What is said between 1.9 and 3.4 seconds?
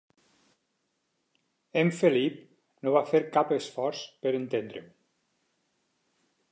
Felip no va fer